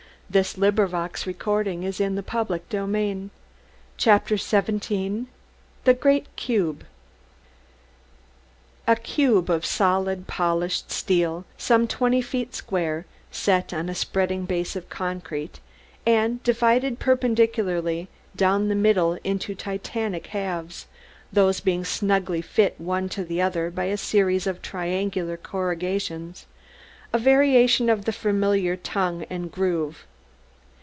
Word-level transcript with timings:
Vass 0.31 0.57
iss, 0.57 0.57
iss, 0.57 0.63
und 0.63 0.79
id 0.79 1.39
don'd 1.39 1.41
do 1.65 1.75
any 1.75 1.91
good 1.91 2.69
to 2.69 2.71
say 2.71 2.77
id 2.77 2.95
ain'd." 2.95 3.29
CHAPTER 3.97 4.37
XVII 4.37 5.25
THE 5.83 5.93
GREAT 5.93 6.25
CUBE 6.37 6.85
A 8.87 8.95
cube 8.95 9.49
of 9.49 9.65
solid, 9.65 10.27
polished 10.27 10.89
steel, 10.89 11.43
some 11.57 11.85
twenty 11.85 12.21
feet 12.21 12.55
square, 12.55 13.05
set 13.29 13.73
on 13.73 13.89
a 13.89 13.93
spreading 13.93 14.45
base 14.45 14.77
of 14.77 14.87
concrete, 14.87 15.59
and 16.05 16.41
divided 16.43 16.97
perpendicularly 16.99 18.07
down 18.33 18.69
the 18.69 18.73
middle 18.73 19.19
into 19.25 19.53
Titanic 19.53 20.27
halves, 20.27 20.87
these 21.33 21.59
being 21.59 21.83
snugly 21.83 22.41
fitted 22.41 22.79
one 22.79 23.09
to 23.09 23.25
the 23.25 23.41
other 23.41 23.69
by 23.69 23.83
a 23.83 23.97
series 23.97 24.47
of 24.47 24.61
triangular 24.61 25.35
corrugations, 25.35 26.45
a 27.11 27.17
variation 27.19 27.89
of 27.89 28.05
the 28.05 28.13
familiar 28.13 28.77
tongue 28.77 29.25
and 29.29 29.51
groove. 29.51 30.05